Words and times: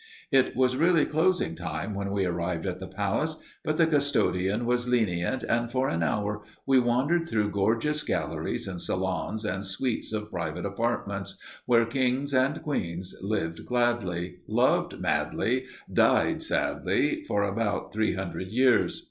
It 0.31 0.55
was 0.55 0.75
really 0.75 1.05
closing 1.05 1.53
time 1.53 1.93
when 1.93 2.09
we 2.09 2.25
arrived 2.25 2.65
at 2.65 2.79
the 2.79 2.87
palace, 2.87 3.35
but 3.63 3.77
the 3.77 3.85
custodian 3.85 4.65
was 4.65 4.87
lenient, 4.87 5.43
and 5.43 5.69
for 5.71 5.89
an 5.89 6.01
hour 6.01 6.41
we 6.65 6.79
wandered 6.79 7.27
through 7.29 7.51
gorgeous 7.51 8.01
galleries, 8.01 8.67
and 8.67 8.81
salons, 8.81 9.45
and 9.45 9.63
suites 9.63 10.11
of 10.11 10.31
private 10.31 10.65
apartments, 10.65 11.37
where 11.67 11.85
kings 11.85 12.33
and 12.33 12.63
queens 12.63 13.13
lived 13.21 13.63
gladly, 13.67 14.37
loved 14.47 14.99
madly, 14.99 15.65
died 15.93 16.41
sadly 16.41 17.21
for 17.25 17.43
about 17.43 17.93
three 17.93 18.15
hundred 18.15 18.47
years. 18.47 18.99